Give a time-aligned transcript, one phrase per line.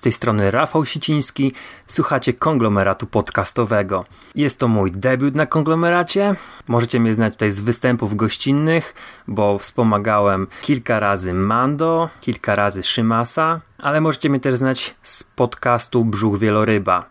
[0.00, 1.52] Z tej strony Rafał Siciński.
[1.86, 4.04] Słuchacie konglomeratu podcastowego.
[4.34, 6.34] Jest to mój debiut na konglomeracie.
[6.68, 8.94] Możecie mnie znać tutaj z występów gościnnych,
[9.28, 16.04] bo wspomagałem kilka razy Mando, kilka razy Szymasa, ale możecie mnie też znać z podcastu
[16.04, 17.04] Brzuch Wieloryba.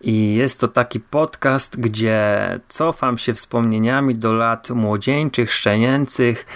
[0.00, 6.46] I jest to taki podcast, gdzie cofam się wspomnieniami do lat młodzieńczych, szczenięcych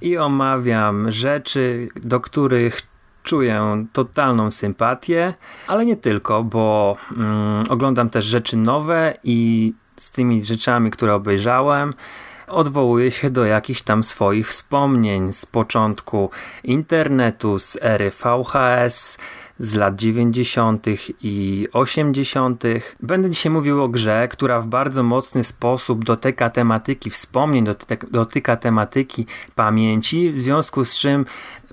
[0.00, 2.87] i omawiam rzeczy, do których
[3.28, 5.34] czuję totalną sympatię,
[5.66, 11.94] ale nie tylko, bo mm, oglądam też rzeczy nowe i z tymi rzeczami, które obejrzałem,
[12.46, 16.30] odwołuję się do jakichś tam swoich wspomnień z początku
[16.64, 19.18] internetu, z ery VHS,
[19.58, 20.86] z lat 90.
[21.22, 22.64] i 80.
[23.00, 27.66] Będę dzisiaj mówił o grze, która w bardzo mocny sposób dotyka tematyki wspomnień,
[28.10, 31.26] dotyka tematyki pamięci, w związku z czym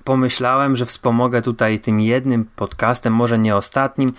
[0.06, 4.12] pomyślałem, że wspomogę tutaj tym jednym podcastem, może nie ostatnim,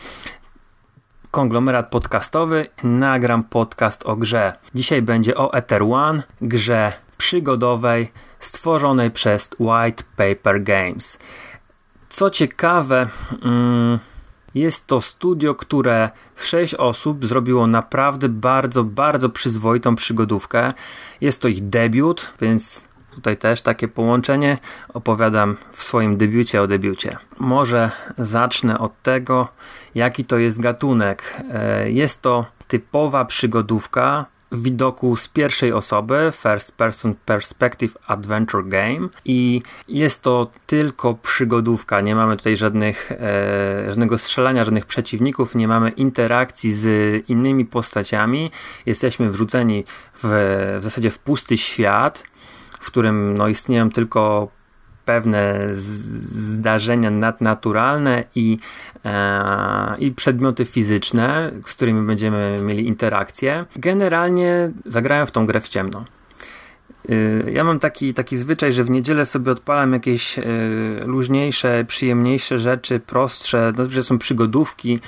[1.31, 4.53] konglomerat podcastowy, nagram podcast o grze.
[4.75, 11.19] Dzisiaj będzie o Ether One, grze przygodowej stworzonej przez White Paper Games.
[12.09, 13.07] Co ciekawe,
[13.41, 13.99] mm,
[14.55, 20.73] jest to studio, które w 6 osób zrobiło naprawdę bardzo, bardzo przyzwoitą przygodówkę.
[21.21, 22.86] Jest to ich debiut, więc
[23.17, 24.57] Tutaj też takie połączenie.
[24.93, 27.17] Opowiadam w swoim debiucie o debiucie.
[27.39, 29.47] Może zacznę od tego,
[29.95, 31.33] jaki to jest gatunek.
[31.53, 39.07] E, jest to typowa przygodówka w widoku z pierwszej osoby, First Person Perspective Adventure Game
[39.25, 45.67] i jest to tylko przygodówka, nie mamy tutaj żadnych, e, żadnego strzelania, żadnych przeciwników, nie
[45.67, 46.89] mamy interakcji z
[47.29, 48.51] innymi postaciami,
[48.85, 50.19] jesteśmy wrzuceni w,
[50.79, 52.23] w zasadzie w pusty świat,
[52.79, 54.51] w którym no, istnieją tylko
[55.05, 55.67] pewne
[56.29, 58.57] zdarzenia nadnaturalne i,
[59.05, 63.65] e, i przedmioty fizyczne, z którymi będziemy mieli interakcję.
[63.75, 66.05] Generalnie zagrałem w tą grę w ciemno.
[67.09, 70.43] Y, ja mam taki, taki zwyczaj, że w niedzielę sobie odpalam jakieś y,
[71.05, 74.99] luźniejsze, przyjemniejsze rzeczy, prostsze, no, są przygodówki,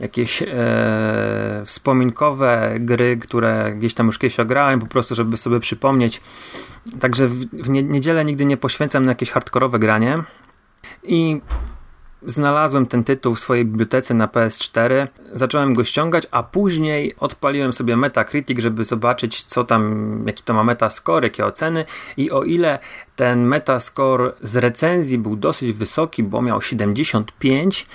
[0.00, 6.20] jakieś e, wspominkowe gry, które gdzieś tam już kiedyś ograłem, po prostu, żeby sobie przypomnieć.
[7.00, 10.22] Także w, w niedzielę nigdy nie poświęcam na jakieś hardkorowe granie.
[11.02, 11.40] I
[12.26, 17.96] znalazłem ten tytuł w swojej bibliotece na PS4, zacząłem go ściągać, a później odpaliłem sobie
[17.96, 21.84] Metacritic, żeby zobaczyć, co tam, jaki to ma metascore, jakie oceny.
[22.16, 22.78] I o ile
[23.16, 27.86] ten metascore z recenzji był dosyć wysoki, bo miał 75,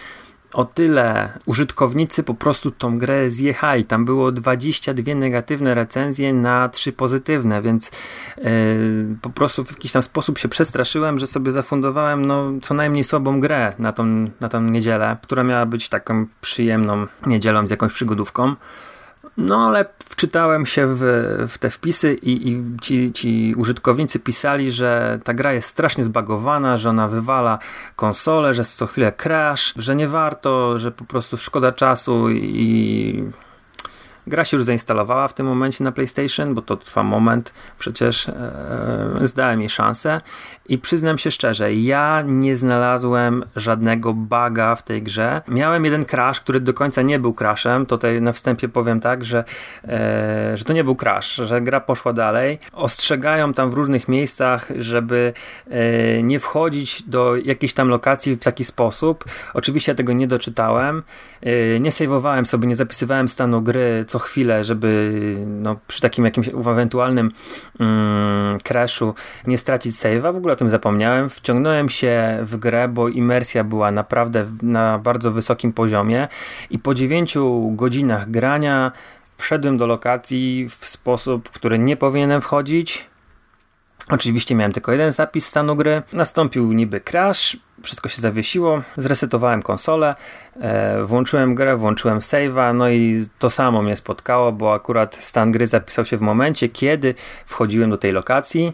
[0.54, 3.86] o tyle użytkownicy po prostu tą grę zjechali.
[3.86, 7.92] Tam było 22 negatywne recenzje na 3 pozytywne, więc
[8.38, 8.44] yy,
[9.22, 13.40] po prostu w jakiś tam sposób się przestraszyłem, że sobie zafundowałem no, co najmniej słabą
[13.40, 18.56] grę na tą, na tą niedzielę, która miała być taką przyjemną niedzielą z jakąś przygodówką.
[19.38, 21.02] No ale wczytałem się w,
[21.50, 26.78] w te wpisy i, i ci, ci, użytkownicy pisali, że ta gra jest strasznie zbagowana,
[26.78, 27.60] że ona wywala
[27.96, 33.24] konsolę, że co chwilę crash, że nie warto, że po prostu szkoda czasu i
[34.28, 39.20] Gra się już zainstalowała w tym momencie na PlayStation, bo to trwa moment, przecież e,
[39.22, 40.22] zdałem jej szansę
[40.66, 45.42] i przyznam się szczerze, ja nie znalazłem żadnego buga w tej grze.
[45.48, 49.44] Miałem jeden crash, który do końca nie był crashem, tutaj na wstępie powiem tak, że,
[49.88, 52.60] e, że to nie był crash, że gra poszła dalej.
[52.74, 55.34] Ostrzegają tam w różnych miejscach, żeby
[55.70, 59.26] e, nie wchodzić do jakiejś tam lokacji w taki sposób.
[59.54, 61.04] Oczywiście ja tego nie doczytałem,
[61.42, 66.48] e, nie sejwowałem sobie, nie zapisywałem stanu gry, co chwilę, żeby no, przy takim jakimś
[66.48, 67.32] ewentualnym
[67.80, 69.14] mm, crashu
[69.48, 70.34] nie stracić save'a.
[70.34, 71.30] W ogóle o tym zapomniałem.
[71.30, 76.28] Wciągnąłem się w grę, bo imersja była naprawdę na bardzo wysokim poziomie
[76.70, 77.38] i po 9
[77.72, 78.92] godzinach grania
[79.38, 83.13] wszedłem do lokacji w sposób, w który nie powinienem wchodzić.
[84.10, 86.02] Oczywiście miałem tylko jeden zapis stanu gry.
[86.14, 90.16] Nastąpił niby crash, wszystko się zawiesiło, zresetowałem konsolę,
[90.62, 95.68] e, włączyłem grę, włączyłem save'a, no i to samo mnie spotkało, bo akurat stan gry
[95.68, 97.16] zapisał się w momencie, kiedy
[97.46, 98.74] wchodziłem do tej lokacji.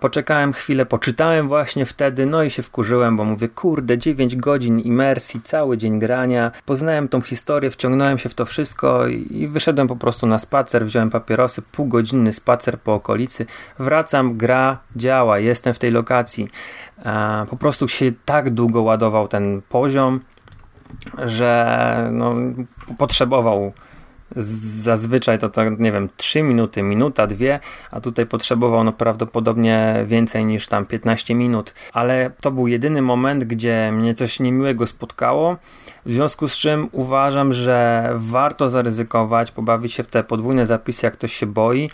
[0.00, 5.42] Poczekałem chwilę, poczytałem właśnie wtedy, no i się wkurzyłem, bo mówię, kurde, 9 godzin imersji,
[5.42, 6.50] cały dzień grania.
[6.66, 11.10] Poznałem tą historię, wciągnąłem się w to wszystko i wyszedłem po prostu na spacer, wziąłem
[11.10, 13.46] papierosy, półgodzinny spacer po okolicy.
[13.78, 16.48] Wracam, gra, działa, jestem w tej lokacji.
[17.50, 20.20] Po prostu się tak długo ładował ten poziom,
[21.24, 22.34] że no,
[22.98, 23.72] potrzebował
[24.36, 27.60] zazwyczaj to tak, nie wiem, 3 minuty, minuta, dwie,
[27.90, 33.44] a tutaj potrzebował no prawdopodobnie więcej niż tam 15 minut, ale to był jedyny moment,
[33.44, 35.56] gdzie mnie coś niemiłego spotkało,
[36.06, 41.14] w związku z czym uważam, że warto zaryzykować, pobawić się w te podwójne zapisy, jak
[41.14, 41.90] ktoś się boi,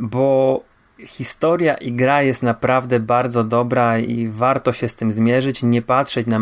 [0.00, 0.60] bo
[1.06, 6.26] historia i gra jest naprawdę bardzo dobra i warto się z tym zmierzyć, nie patrzeć
[6.26, 6.40] na,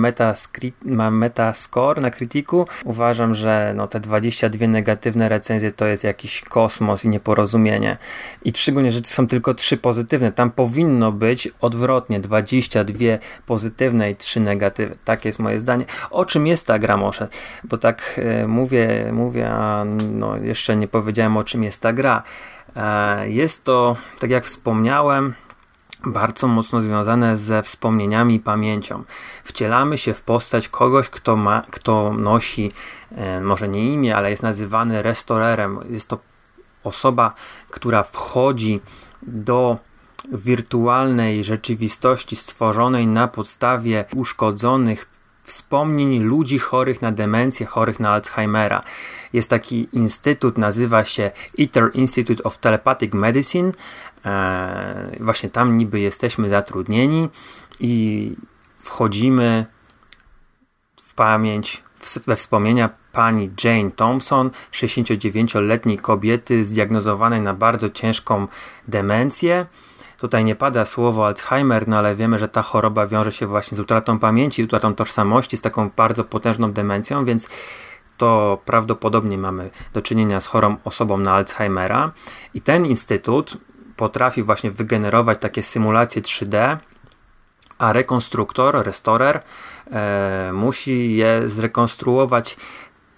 [0.84, 2.66] na metascore na Criticu.
[2.84, 7.96] Uważam, że no, te 22 negatywne recenzje to jest jakiś kosmos i nieporozumienie.
[8.44, 10.32] I szczególnie, że są tylko 3 pozytywne.
[10.32, 12.98] Tam powinno być odwrotnie, 22
[13.46, 14.96] pozytywne i 3 negatywne.
[15.04, 15.84] Tak jest moje zdanie.
[16.10, 17.28] O czym jest ta gra, może?
[17.64, 22.22] Bo tak e, mówię, mówię, a no, jeszcze nie powiedziałem o czym jest ta gra.
[22.76, 25.34] E, jest to, tak jak wspomniałem,
[26.06, 29.04] bardzo mocno związane ze wspomnieniami i pamięcią.
[29.44, 32.72] Wcielamy się w postać kogoś, kto, ma, kto nosi
[33.12, 35.80] e, może nie imię, ale jest nazywany restorerem.
[35.90, 36.18] Jest to
[36.84, 37.34] osoba,
[37.70, 38.80] która wchodzi
[39.22, 39.78] do
[40.32, 45.19] wirtualnej rzeczywistości stworzonej na podstawie uszkodzonych
[45.50, 48.82] wspomnień ludzi chorych na demencję, chorych na Alzheimera.
[49.32, 53.72] Jest taki instytut, nazywa się ITER Institute of Telepathic Medicine.
[54.24, 57.28] Eee, właśnie tam niby jesteśmy zatrudnieni
[57.80, 58.34] i
[58.82, 59.66] wchodzimy
[61.02, 61.82] w pamięć,
[62.26, 68.46] we wspomnienia pani Jane Thompson, 69-letniej kobiety zdiagnozowanej na bardzo ciężką
[68.88, 69.66] demencję.
[70.20, 73.80] Tutaj nie pada słowo Alzheimer, no ale wiemy, że ta choroba wiąże się właśnie z
[73.80, 77.48] utratą pamięci, utratą tożsamości, z taką bardzo potężną demencją, więc
[78.16, 82.12] to prawdopodobnie mamy do czynienia z chorą osobą na Alzheimera.
[82.54, 83.56] I ten instytut
[83.96, 86.76] potrafi właśnie wygenerować takie symulacje 3D,
[87.78, 89.40] a rekonstruktor, restorer
[89.90, 92.56] e, musi je zrekonstruować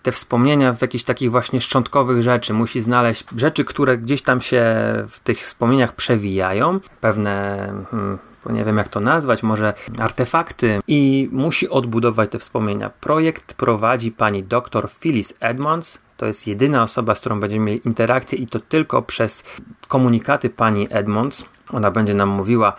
[0.02, 2.54] te wspomnienia w jakichś takich właśnie szczątkowych rzeczy.
[2.54, 4.64] Musi znaleźć rzeczy, które gdzieś tam się
[5.08, 7.66] w tych wspomnieniach przewijają, pewne.
[7.90, 8.18] Hmm,
[8.50, 12.90] nie wiem jak to nazwać, może artefakty i musi odbudować te wspomnienia.
[12.90, 16.02] Projekt prowadzi pani dr Phyllis Edmonds.
[16.16, 19.44] To jest jedyna osoba, z którą będziemy mieli interakcję i to tylko przez
[19.88, 21.44] komunikaty pani Edmonds.
[21.70, 22.72] Ona będzie nam mówiła,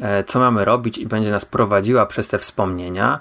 [0.00, 3.20] e, co mamy robić i będzie nas prowadziła przez te wspomnienia,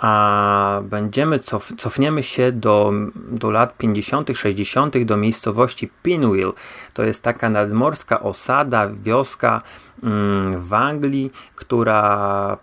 [0.00, 6.52] a będziemy cof cofniemy się do, do lat 50., 60., do miejscowości Pinwheel.
[6.94, 9.62] To jest taka nadmorska osada, wioska
[10.02, 12.56] mm, w Anglii, która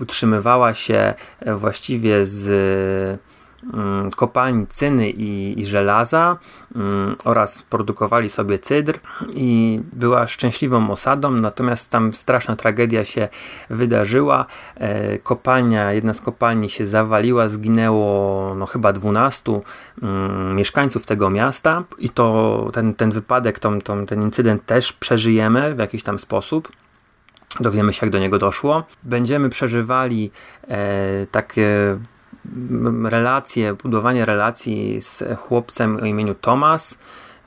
[0.00, 1.14] utrzymywała się
[1.46, 3.20] właściwie z
[3.64, 6.36] Mm, kopalni cyny i, i żelaza
[6.76, 8.98] mm, oraz produkowali sobie cydr
[9.34, 13.28] i była szczęśliwą osadą, natomiast tam straszna tragedia się
[13.70, 14.46] wydarzyła.
[14.76, 19.60] E, kopalnia, jedna z kopalni się zawaliła, zginęło no chyba 12
[20.02, 25.74] mm, mieszkańców tego miasta i to ten, ten wypadek, tą, tą, ten incydent też przeżyjemy
[25.74, 26.72] w jakiś tam sposób.
[27.60, 28.84] Dowiemy się, jak do niego doszło.
[29.02, 30.30] Będziemy przeżywali
[30.68, 31.98] e, takie
[33.04, 37.00] relacje, budowanie relacji z chłopcem o imieniu Thomas,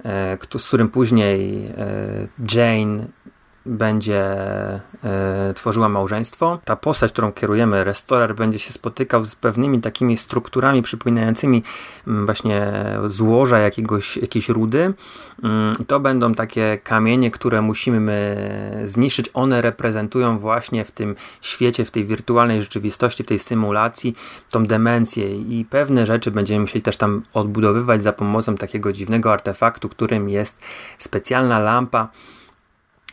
[0.06, 1.76] e, z którym później e,
[2.56, 3.06] Jane
[3.66, 4.22] będzie
[5.04, 6.60] e, tworzyła małżeństwo.
[6.66, 11.64] Ta postać, którą kierujemy, restorer, będzie się spotykał z pewnymi takimi strukturami przypominającymi
[12.08, 12.74] mm, właśnie
[13.08, 14.94] złoża jakiegoś, jakiejś rudy.
[15.44, 18.04] Mm, to będą takie kamienie, które musimy
[18.86, 19.30] zniszczyć.
[19.34, 24.16] One reprezentują właśnie w tym świecie, w tej wirtualnej rzeczywistości, w tej symulacji
[24.50, 29.90] tą demencję i pewne rzeczy będziemy musieli też tam odbudowywać za pomocą takiego dziwnego artefaktu,
[29.90, 30.58] którym jest
[31.00, 32.10] specjalna lampa,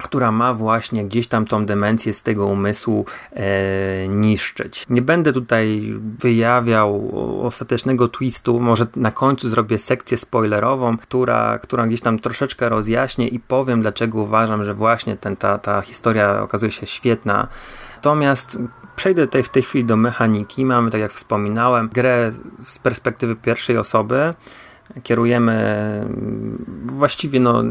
[0.02, 4.86] która ma właśnie gdzieś tam tą demencję z tego umysłu e, niszczyć.
[4.90, 7.10] Nie będę tutaj wyjawiał
[7.46, 13.40] ostatecznego twistu, może na końcu zrobię sekcję spoilerową, która, która gdzieś tam troszeczkę rozjaśnię i
[13.40, 17.48] powiem, dlaczego uważam, że właśnie ten, ta, ta historia okazuje się świetna.
[17.96, 18.58] Natomiast
[18.96, 20.64] przejdę tutaj w tej chwili do mechaniki.
[20.64, 22.30] Mamy, tak jak wspominałem, grę
[22.62, 24.34] z perspektywy pierwszej osoby.
[25.02, 26.06] Kierujemy
[26.86, 27.62] właściwie no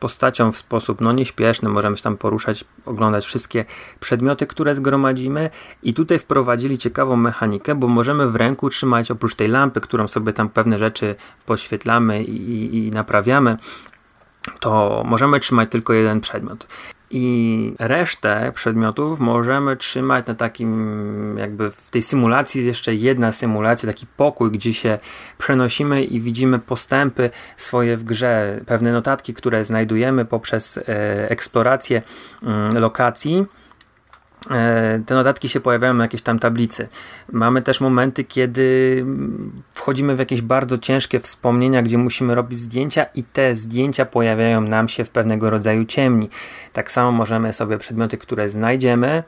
[0.00, 3.64] postacią w sposób no, nieśpieszny, możemy się tam poruszać, oglądać wszystkie
[4.00, 5.50] przedmioty, które zgromadzimy.
[5.82, 10.32] I tutaj wprowadzili ciekawą mechanikę, bo możemy w ręku trzymać oprócz tej lampy, którą sobie
[10.32, 11.14] tam pewne rzeczy
[11.46, 13.56] poświetlamy i, i, i naprawiamy,
[14.60, 16.66] to możemy trzymać tylko jeden przedmiot.
[17.10, 23.86] I resztę przedmiotów możemy trzymać na takim, jakby w tej symulacji jest jeszcze jedna symulacja,
[23.86, 24.98] taki pokój, gdzie się
[25.38, 30.82] przenosimy i widzimy postępy swoje w grze, pewne notatki, które znajdujemy poprzez e,
[31.30, 32.02] eksplorację
[32.42, 33.46] mm, lokacji
[35.06, 36.88] te notatki się pojawiają na jakiejś tam tablicy.
[37.32, 39.04] Mamy też momenty, kiedy
[39.74, 44.88] wchodzimy w jakieś bardzo ciężkie wspomnienia, gdzie musimy robić zdjęcia i te zdjęcia pojawiają nam
[44.88, 46.30] się w pewnego rodzaju ciemni.
[46.72, 49.22] Tak samo możemy sobie przedmioty, które znajdziemy,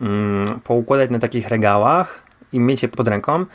[0.00, 3.46] mm, poukładać na takich regałach i mieć je pod ręką,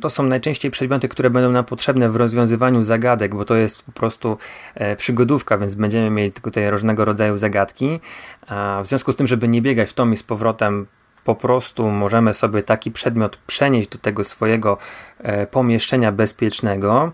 [0.00, 3.92] to są najczęściej przedmioty, które będą nam potrzebne w rozwiązywaniu zagadek, bo to jest po
[3.92, 4.38] prostu
[4.74, 8.00] e, przygodówka, więc będziemy mieli tutaj różnego rodzaju zagadki.
[8.46, 10.86] A w związku z tym, żeby nie biegać w tom i z powrotem,
[11.24, 14.78] po prostu możemy sobie taki przedmiot przenieść do tego swojego
[15.18, 17.12] e, pomieszczenia bezpiecznego.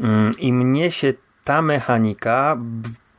[0.00, 1.12] Mm, I mnie się
[1.44, 2.56] ta mechanika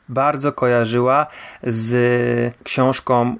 [0.09, 1.27] bardzo kojarzyła
[1.63, 3.35] z książką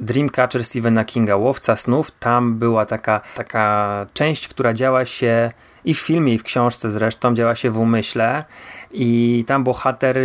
[0.00, 5.50] Dreamcatcher Stephena Kinga, Łowca Snów, tam była taka, taka część, która działa się
[5.84, 8.44] i w filmie, i w książce zresztą, działa się w umyśle
[8.92, 10.16] i tam bohater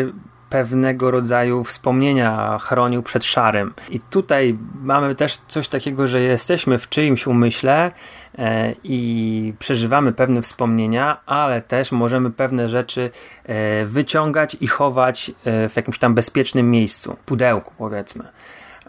[0.50, 3.74] pewnego rodzaju wspomnienia chronił przed szarym.
[3.90, 7.92] I tutaj mamy też coś takiego, że jesteśmy w czyimś umyśle
[8.38, 13.12] e, i przeżywamy pewne wspomnienia, ale też możemy pewne rzeczy
[13.44, 18.24] e, wyciągać i chować e, w jakimś tam bezpiecznym miejscu, pudełku powiedzmy.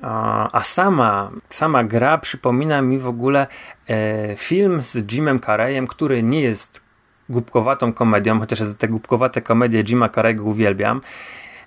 [0.02, 3.46] A sama, sama gra przypomina mi w ogóle
[3.88, 6.80] e, film z Jimem Carreyem, który nie jest
[7.28, 11.00] głupkowatą komedią, chociaż te głupkowate komedie Jima Carrey'ego uwielbiam.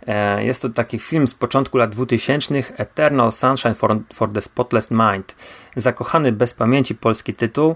[0.08, 4.92] E, jest to taki film z początku lat 2000 Eternal Sunshine for, for the Spotless
[4.92, 5.36] Mind.
[5.76, 7.76] Zakochany bez pamięci polski tytuł.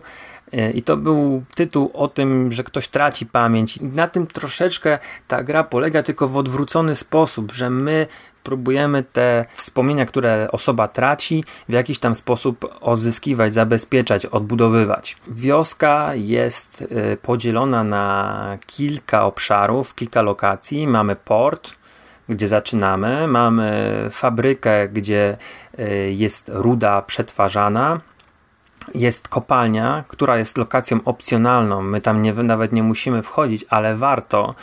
[0.54, 3.80] E, I to był tytuł o tym, że ktoś traci pamięć.
[3.82, 8.08] Na tym troszeczkę ta gra polega tylko w odwrócony sposób, że my
[8.48, 15.18] próbujemy te wspomnienia, które osoba traci, w jakiś tam sposób odzyskiwać, zabezpieczać, odbudowywać.
[15.28, 20.88] Wioska jest y, podzielona na kilka obszarów, kilka lokacji.
[20.88, 21.76] Mamy port,
[22.30, 25.38] gdzie zaczynamy, mamy fabrykę, gdzie
[25.80, 28.02] y, jest ruda przetwarzana.
[28.96, 31.82] Jest kopalnia, która jest lokacją opcjonalną.
[31.82, 34.56] My tam nie, nawet nie musimy wchodzić, ale warto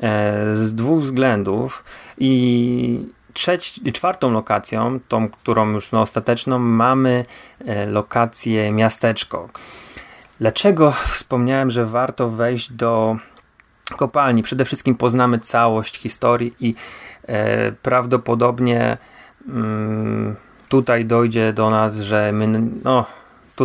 [0.00, 1.84] e, z dwóch względów.
[2.18, 7.24] I trzeci, czwartą lokacją, tą, którą już no, ostateczną, mamy
[7.66, 9.48] e, lokację miasteczko.
[10.40, 13.16] Dlaczego wspomniałem, że warto wejść do
[13.96, 14.42] kopalni?
[14.42, 16.74] Przede wszystkim poznamy całość historii i
[17.26, 18.98] e, prawdopodobnie
[19.48, 20.36] mm,
[20.68, 23.04] tutaj dojdzie do nas, że my, no,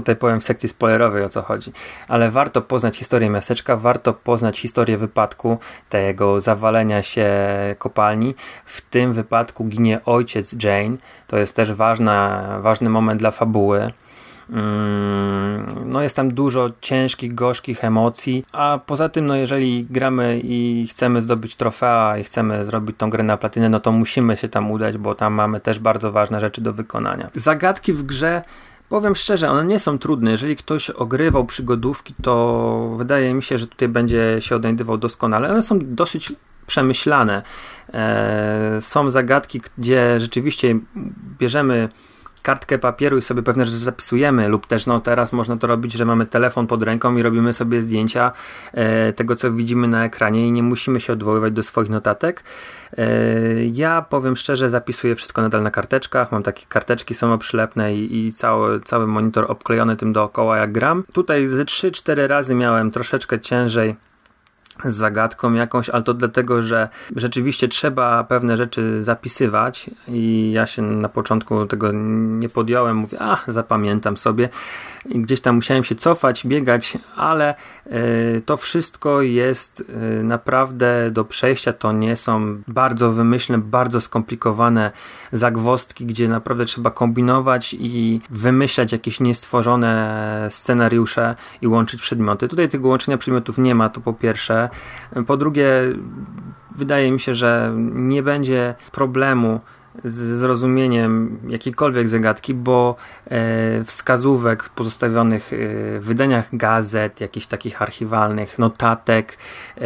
[0.01, 1.72] tutaj powiem w sekcji spoilerowej o co chodzi,
[2.08, 7.30] ale warto poznać historię miasteczka, warto poznać historię wypadku, tego zawalenia się
[7.77, 8.36] kopalni.
[8.66, 13.92] W tym wypadku ginie ojciec Jane, to jest też ważna, ważny moment dla fabuły.
[14.50, 20.88] Mm, no jest tam dużo ciężkich, gorzkich emocji, a poza tym, no jeżeli gramy i
[20.89, 24.72] chcemy zdobyć trofea i chcemy zrobić tą grę na platynę, no to musimy się tam
[24.72, 27.30] udać, bo tam mamy też bardzo ważne rzeczy do wykonania.
[27.34, 28.42] Zagadki w grze
[28.89, 30.32] Powiem szczerze, one nie są trudne.
[30.32, 35.50] Jeżeli ktoś ogrywał przygodówki, to wydaje mi się, że tutaj będzie się odnajdywał doskonale.
[35.50, 36.34] One są dosyć
[36.67, 37.44] przemyślane.
[37.94, 40.79] E, są zagadki, gdzie rzeczywiście
[41.39, 41.89] bierzemy
[42.48, 46.06] kartkę papieru i sobie pewne rzeczy zapisujemy, lub też no teraz można to robić, że
[46.06, 48.32] mamy telefon pod ręką i robimy sobie zdjęcia
[48.74, 52.44] e, tego, co widzimy na ekranie i nie musimy się odwoływać do swoich notatek.
[52.98, 53.06] E,
[53.66, 58.80] ja powiem szczerze, zapisuję wszystko nadal na karteczkach, mam takie karteczki samoprzylepne i, i cały,
[58.80, 61.04] cały monitor obklejony tym dookoła jak gram.
[61.13, 63.96] Tutaj ze 3-4 razy miałem troszeczkę ciężej
[64.86, 71.10] zagadką jakąś, ale to dlatego, że rzeczywiście trzeba pewne rzeczy zapisywać i ja się na
[71.10, 74.50] początku tego nie podjąłem, mówię, a zapamiętam sobie
[75.10, 77.55] i gdzieś tam musiałem się cofać, biegać, ale
[77.88, 84.91] y, to wszystko jest y, naprawdę do przejścia, to nie są bardzo wymyślne, bardzo skomplikowane
[85.31, 92.48] zagwostki, gdzie naprawdę trzeba kombinować i wymyślać jakieś niestworzone scenariusze i łączyć przedmioty.
[92.48, 94.66] Tutaj tego łączenia przedmiotów nie ma, to po pierwsze.
[95.27, 95.71] Po drugie,
[96.75, 99.59] wydaje mi się, że nie będzie problemu
[100.05, 102.95] z zrozumieniem jakiejkolwiek zagadki, bo
[103.25, 105.57] e, wskazówek pozostawionych e,
[106.00, 109.38] w wydaniach gazet, jakichś takich archiwalnych, notatek,
[109.77, 109.81] e,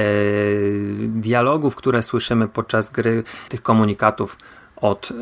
[0.98, 4.38] dialogów, które słyszymy podczas gry, tych komunikatów
[4.76, 5.14] od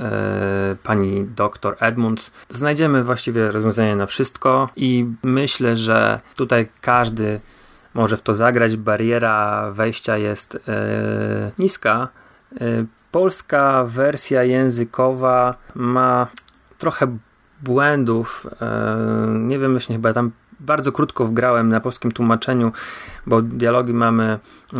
[0.83, 2.31] pani doktor Edmunds.
[2.49, 7.39] Znajdziemy właściwie rozwiązanie na wszystko i myślę, że tutaj każdy
[7.93, 8.77] może w to zagrać.
[8.77, 12.07] Bariera wejścia jest e, niska,
[13.11, 16.27] Polska wersja językowa ma
[16.77, 17.17] trochę
[17.63, 18.47] błędów.
[19.29, 22.71] Nie wiem, myślę, chyba tam bardzo krótko wgrałem na polskim tłumaczeniu,
[23.29, 24.39] bo dialogi mamy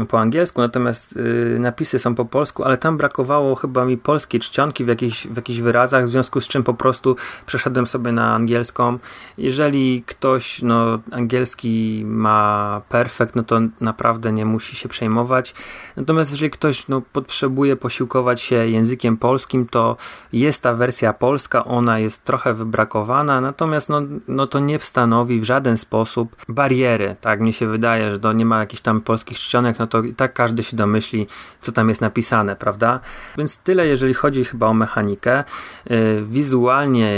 [0.10, 4.86] po angielsku, natomiast y, napisy są po polsku, ale tam brakowało chyba mi polskiej czcionki
[4.86, 7.16] w jakichś, w jakichś wyrazach, w związku z czym po prostu
[7.46, 9.00] przeszedłem sobie na angielską.
[9.38, 15.54] Jeżeli ktoś no, angielski ma perfekt, no to naprawdę nie musi się przejmować.
[15.96, 19.98] Natomiast jeżeli ktoś no, potrzebuje posiłkować się językiem polskim, to
[20.34, 25.44] jest ta wersja polska, ona jest trochę wybrakowana, natomiast no, no to nie stanowi w
[25.44, 27.16] żaden sposób bariery.
[27.22, 30.16] Tak mi się wydaje, że to nie ma jakichś tam polskich czcionek, no to i
[30.16, 31.28] tak każdy się domyśli,
[31.62, 33.00] co tam jest napisane, prawda?
[33.38, 35.44] Więc tyle, jeżeli chodzi chyba o mechanikę.
[35.92, 37.12] Y, wizualnie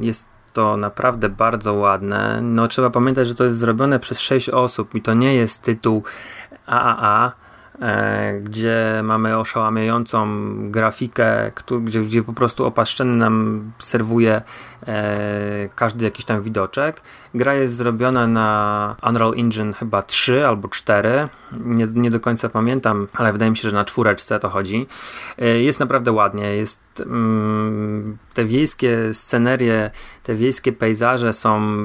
[0.00, 2.40] jest to naprawdę bardzo ładne.
[2.42, 6.02] No trzeba pamiętać, że to jest zrobione przez 6 osób i to nie jest tytuł
[6.66, 7.32] AAA,
[8.42, 10.26] gdzie mamy oszałamiającą
[10.70, 14.42] grafikę, gdzie, gdzie po prostu opaszczeny nam serwuje
[14.86, 17.00] e, każdy jakiś tam widoczek.
[17.34, 21.28] Gra jest zrobiona na Unreal Engine chyba 3 albo 4.
[21.64, 24.86] Nie, nie do końca pamiętam, ale wydaje mi się, że na czwóreczce to chodzi.
[25.38, 26.56] E, jest naprawdę ładnie.
[26.56, 26.85] Jest
[28.34, 29.90] te wiejskie scenerie,
[30.22, 31.76] te wiejskie pejzaże są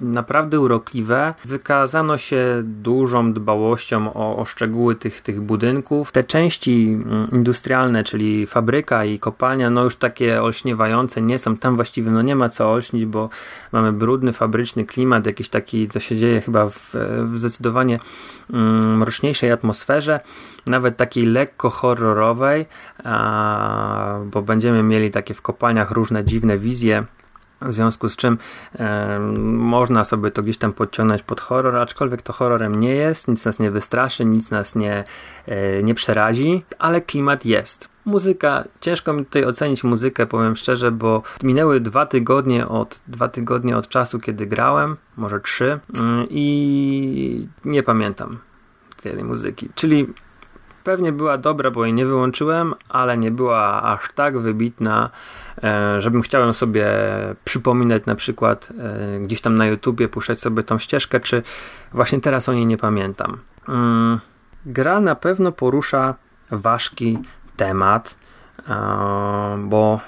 [0.00, 1.34] naprawdę urokliwe.
[1.44, 6.12] Wykazano się dużą dbałością o, o szczegóły tych, tych budynków.
[6.12, 11.56] Te części mm, industrialne, czyli fabryka i kopalnia, no już takie olśniewające nie są.
[11.56, 13.28] Tam właściwie no nie ma co olśnić, bo
[13.72, 19.52] mamy brudny, fabryczny klimat, jakiś taki, to się dzieje chyba w, w zdecydowanie mm, mroczniejszej
[19.52, 20.20] atmosferze,
[20.66, 22.66] nawet takiej lekko horrorowej,
[24.24, 27.04] bo będziemy mieli takie w kopalniach różne dziwne wizje,
[27.62, 28.38] w związku z czym
[28.78, 29.18] e,
[29.58, 33.58] można sobie to gdzieś tam podciągnąć pod horror, aczkolwiek to horrorem nie jest, nic nas
[33.58, 35.04] nie wystraszy, nic nas nie,
[35.46, 37.88] e, nie przerazi, ale klimat jest.
[38.04, 43.76] Muzyka, ciężko mi tutaj ocenić muzykę, powiem szczerze, bo minęły dwa tygodnie od, dwa tygodnie
[43.76, 48.38] od czasu, kiedy grałem, może trzy, mm, i nie pamiętam
[49.02, 49.68] tej muzyki.
[49.74, 50.06] Czyli
[50.86, 55.10] pewnie była dobra, bo jej nie wyłączyłem, ale nie była aż tak wybitna,
[55.64, 56.86] e, żebym chciałem sobie
[57.44, 61.42] przypominać na przykład e, gdzieś tam na YouTubie, puszczać sobie tą ścieżkę, czy
[61.92, 63.38] właśnie teraz o niej nie pamiętam.
[63.68, 64.20] Mm,
[64.66, 66.14] gra na pewno porusza
[66.50, 67.18] ważki
[67.56, 68.16] temat,
[69.58, 70.00] bo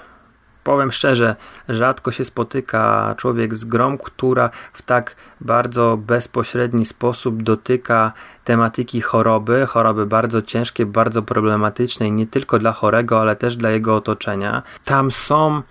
[0.69, 1.37] powiem szczerze,
[1.69, 8.13] rzadko się spotyka człowiek z grą, która w tak bardzo bezpośredni sposób dotyka
[8.45, 13.97] tematyki choroby, choroby bardzo ciężkiej, bardzo problematycznej, nie tylko dla chorego, ale też dla jego
[13.97, 14.63] otoczenia.
[14.85, 15.63] Tam są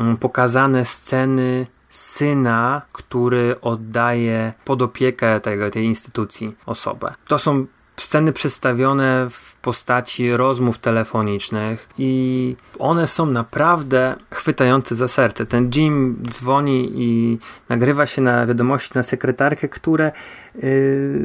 [0.00, 7.14] mm, pokazane sceny syna, który oddaje pod opiekę tego, tej instytucji osobę.
[7.28, 7.66] To są
[7.98, 15.46] sceny przedstawione w postaci rozmów telefonicznych i one są naprawdę chwytające za serce.
[15.46, 20.12] Ten Jim dzwoni i nagrywa się na wiadomości na sekretarkę, które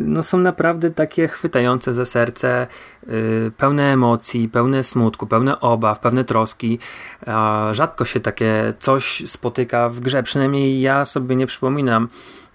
[0.06, 2.68] no, są naprawdę takie chwytające za serce,
[3.08, 6.80] yy, pełne emocji, pełne smutku, pełne obaw, pełne troski.
[7.72, 12.08] Rzadko się takie coś spotyka w grze, przynajmniej ja sobie nie przypominam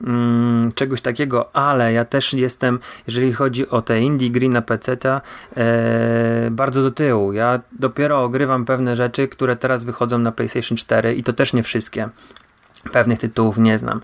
[0.05, 4.97] mm, czegoś takiego, ale ja też jestem, jeżeli chodzi o te indie gry na PC,
[5.57, 7.33] e, bardzo do tyłu.
[7.33, 11.63] Ja dopiero ogrywam pewne rzeczy, które teraz wychodzą na PlayStation 4 i to też nie
[11.63, 12.09] wszystkie.
[12.93, 14.01] Pewnych tytułów nie znam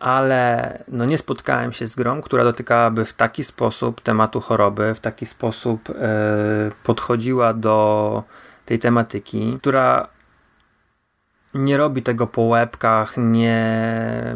[0.00, 5.00] ale no nie spotkałem się z grą, która dotykałaby w taki sposób tematu choroby, w
[5.00, 5.94] taki sposób e,
[6.84, 8.22] podchodziła do
[8.64, 10.08] tej tematyki, która
[11.54, 13.82] nie robi tego po łebkach, nie,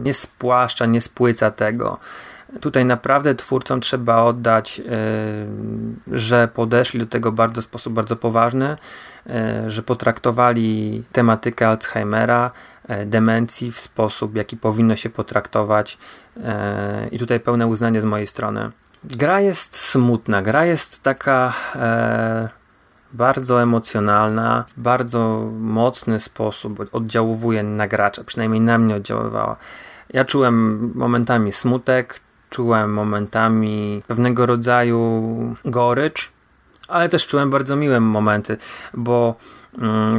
[0.04, 1.98] nie spłaszcza, nie spłyca tego.
[2.60, 8.76] Tutaj naprawdę twórcom trzeba oddać, yy, że podeszli do tego bardzo w sposób bardzo poważny,
[9.26, 9.34] yy,
[9.66, 12.71] że potraktowali tematykę Alzheimera, yy,
[13.06, 15.98] demencji w sposób, jaki powinno się potraktować.
[17.10, 18.70] I tutaj pełne uznanie z mojej strony.
[19.04, 21.52] Gra jest smutna, gra jest taka
[23.12, 29.56] bardzo emocjonalna, w bardzo mocny sposób oddziałuje na gracza, przynajmniej na mnie oddziaływała.
[30.10, 35.22] Ja czułem momentami smutek, czułem momentami pewnego rodzaju
[35.64, 36.32] gorycz,
[36.88, 38.56] ale też czułem bardzo miłe momenty,
[38.94, 39.34] bo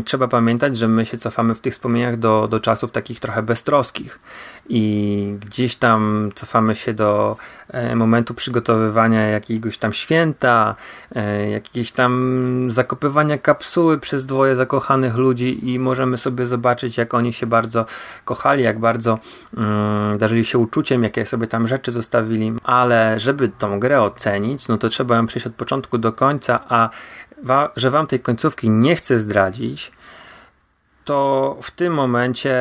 [0.05, 4.19] trzeba pamiętać, że my się cofamy w tych wspomnieniach do, do czasów takich trochę beztroskich.
[4.69, 7.37] I gdzieś tam cofamy się do
[7.69, 10.75] e, momentu przygotowywania jakiegoś tam święta,
[11.15, 17.33] e, jakiegoś tam zakopywania kapsuły przez dwoje zakochanych ludzi i możemy sobie zobaczyć, jak oni
[17.33, 17.85] się bardzo
[18.25, 19.19] kochali, jak bardzo
[19.57, 24.77] mm, darzyli się uczuciem, jakie sobie tam rzeczy zostawili, ale żeby tą grę ocenić, no
[24.77, 26.89] to trzeba ją przejść od początku do końca, a
[27.43, 29.91] wa że wam tej końcówki nie chcę zdradzić,
[31.06, 32.53] to w tym momencie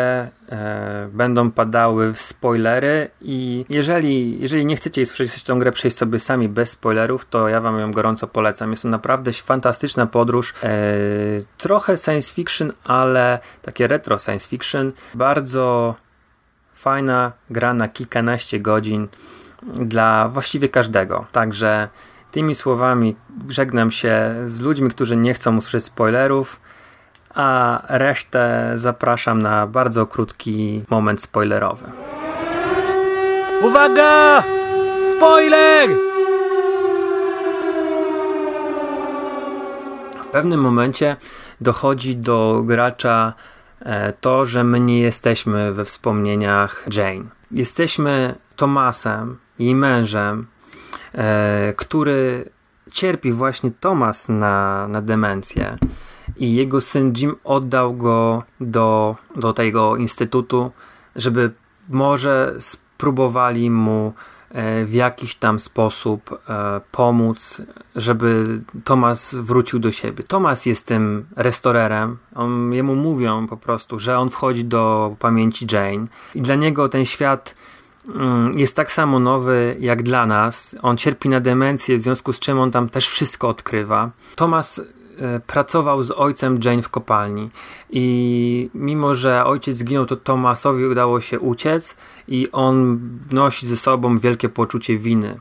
[0.49, 6.49] e, będą padały spoilery i jeżeli, jeżeli nie chcecie przejść tą grę przejść sobie sami
[6.49, 8.71] bez spoilerów, to ja wam ją gorąco polecam.
[8.71, 10.75] Jest to naprawdę fantastyczna podróż, e,
[11.59, 15.95] trochę science fiction, ale takie retro science fiction, bardzo
[16.75, 19.09] fajna gra na kilkanaście godzin
[19.63, 21.27] dla właściwie każdego.
[21.33, 21.89] Także
[22.33, 23.17] tymi słowami
[23.49, 26.61] żegnam się z ludźmi, którzy nie chcą usłyszeć spoilerów
[27.35, 31.87] a resztę zapraszam na bardzo krótki moment spoilerowy.
[33.63, 34.45] Uwaga!
[35.17, 35.91] Spoiler!
[40.23, 41.17] W pewnym momencie
[41.61, 43.33] dochodzi do gracza
[43.81, 47.25] e, to, że my nie jesteśmy we wspomnieniach Jane.
[47.51, 50.47] Jesteśmy Tomasem, jej mężem,
[51.77, 52.51] który
[52.93, 55.79] cierpi właśnie Tomas na, na demencję
[56.37, 60.71] i jego syn Jim oddał go do, do tego instytutu,
[61.17, 61.51] żeby
[61.89, 64.13] może spróbowali mu
[64.51, 67.63] e, w jakiś tam sposób e, pomóc,
[67.97, 70.25] żeby Thomas wrócił do siebie.
[70.25, 72.19] Thomas jest tym restaurerem.
[72.35, 77.05] On, jemu mówią po prostu, że on wchodzi do pamięci Jane i dla niego ten
[77.05, 77.55] świat
[78.55, 80.77] jest tak samo nowy jak dla nas.
[80.83, 84.11] On cierpi na demencję, w związku z czym on tam też wszystko odkrywa.
[84.37, 84.81] Thomas
[85.19, 87.51] E, pracował z ojcem Jane w kopalni
[87.91, 91.97] i mimo, że ojciec zginął, to Tomasowi udało się uciec
[92.29, 95.41] i on nosi ze sobą wielkie poczucie winy.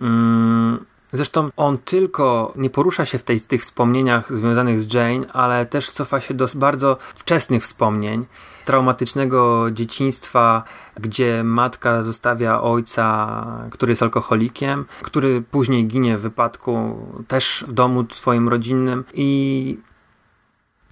[0.00, 5.66] Mm, Zresztą on tylko nie porusza się w tej, tych wspomnieniach związanych z Jane, ale
[5.66, 8.26] też cofa się do bardzo wczesnych wspomnień
[8.64, 10.62] traumatycznego dzieciństwa,
[11.00, 16.98] gdzie matka zostawia ojca, który jest alkoholikiem, który później ginie w wypadku
[17.28, 19.04] też w domu swoim rodzinnym.
[19.14, 19.78] I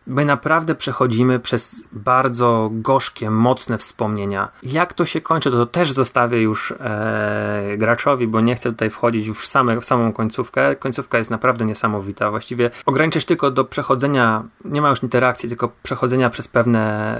[0.06, 4.48] My naprawdę przechodzimy przez bardzo gorzkie, mocne wspomnienia.
[4.62, 8.90] Jak to się kończy, to, to też zostawię już e, graczowi, bo nie chcę tutaj
[8.90, 10.76] wchodzić już w, same, w samą końcówkę.
[10.76, 12.30] Końcówka jest naprawdę niesamowita.
[12.30, 17.16] Właściwie ograniczysz tylko do przechodzenia, nie ma już interakcji, tylko przechodzenia przez pewne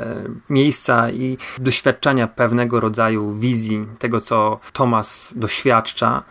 [0.50, 6.22] miejsca i doświadczania pewnego rodzaju wizji tego, co Tomas doświadcza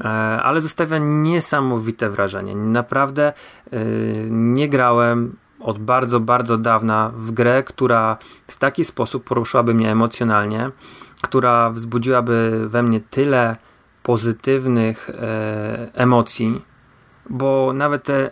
[0.00, 0.08] e,
[0.42, 2.56] ale zostawia niesamowite wrażenie.
[2.56, 3.32] Naprawdę
[3.72, 3.78] yy,
[4.30, 10.70] nie grałem od bardzo, bardzo dawna w grę, która w taki sposób poruszyłaby mnie emocjonalnie,
[11.22, 13.56] która wzbudziłaby we mnie tyle
[14.02, 16.62] pozytywnych e, emocji,
[17.30, 18.30] bo nawet te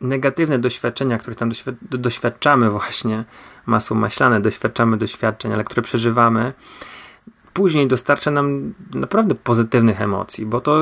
[0.00, 1.50] negatywne doświadczenia, które tam
[1.82, 3.24] doświadczamy właśnie,
[3.66, 6.52] masło maślane, doświadczamy doświadczeń, ale które przeżywamy,
[7.56, 10.78] później dostarcza nam naprawdę pozytywnych emocji, bo to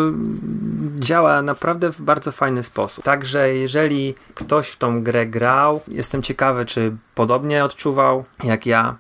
[0.98, 3.04] działa naprawdę w bardzo fajny sposób.
[3.04, 8.96] Także jeżeli ktoś w tą grę grał, jestem ciekawy, czy podobnie odczuwał jak ja,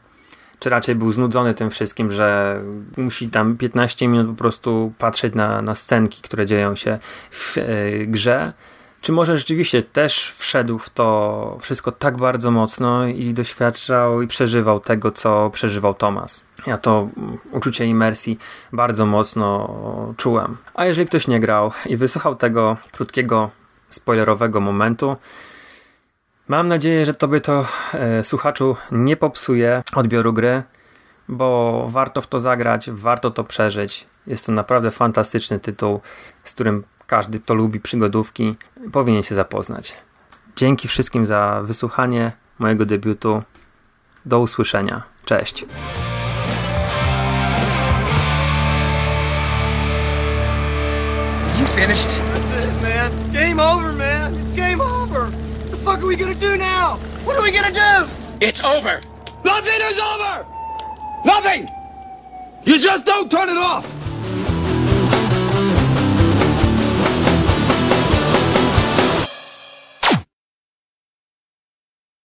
[0.58, 2.60] czy raczej był znudzony tym wszystkim, że
[2.96, 6.98] musi tam 15 minut po prostu patrzeć na, na scenki, które dzieją się
[7.30, 8.52] w yy, grze.
[9.04, 14.80] Czy może rzeczywiście też wszedł w to wszystko tak bardzo mocno i doświadczał i przeżywał
[14.80, 16.44] tego, co przeżywał Thomas?
[16.66, 17.08] Ja to
[17.50, 18.38] uczucie imersji
[18.72, 19.74] bardzo mocno
[20.16, 20.56] czułem.
[20.74, 23.50] A jeżeli ktoś nie grał i wysłuchał tego krótkiego,
[23.90, 25.16] spoilerowego momentu,
[26.48, 30.62] mam nadzieję, że tobie to e, słuchaczu nie popsuje odbioru gry,
[31.28, 34.06] bo warto w to zagrać, warto to przeżyć.
[34.26, 36.00] Jest to naprawdę fantastyczny tytuł,
[36.44, 38.56] z którym każdy, kto lubi przygodówki,
[38.92, 39.96] powinien się zapoznać.
[40.56, 43.42] Dzięki wszystkim za wysłuchanie mojego debiutu.
[44.26, 45.02] Do usłyszenia.
[45.24, 45.64] Cześć.
[51.58, 52.08] You finished?
[52.08, 53.32] That's it, man.
[53.32, 54.34] Game over, man.
[54.34, 55.30] It's game over.
[55.30, 56.98] What the fuck are we gonna do now?
[57.24, 58.10] What are we gonna do?
[58.40, 59.14] It's over.
[59.44, 60.46] Nothing is over!
[61.24, 61.68] Nothing!
[62.64, 63.86] You just don't turn it off!